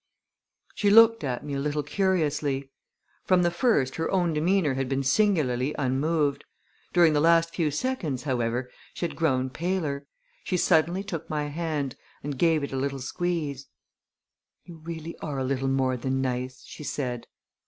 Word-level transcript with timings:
She 0.73 0.89
looked 0.89 1.23
at 1.23 1.45
me 1.45 1.53
a 1.53 1.59
little 1.59 1.83
curiously. 1.83 2.71
From 3.25 3.43
the 3.43 3.51
first 3.51 3.97
her 3.97 4.09
own 4.09 4.33
demeanor 4.33 4.73
had 4.73 4.89
been 4.89 5.03
singularly 5.03 5.75
unmoved. 5.77 6.43
During 6.91 7.13
the 7.13 7.19
last 7.19 7.53
few 7.53 7.69
seconds, 7.69 8.23
however, 8.23 8.71
she 8.95 9.05
had 9.05 9.15
grown 9.15 9.51
paler. 9.51 10.07
She 10.43 10.57
suddenly 10.57 11.03
took 11.03 11.29
my 11.29 11.49
hand 11.49 11.97
and 12.23 12.39
gave 12.39 12.63
it 12.63 12.73
a 12.73 12.77
little 12.77 12.97
squeeze. 12.97 13.67
"You 14.63 14.77
really 14.77 15.15
are 15.19 15.37
a 15.37 15.43
little 15.45 15.67
more 15.69 15.95
than 15.97 16.19
nice!" 16.19 16.63
she 16.63 16.83
said. 16.83 17.27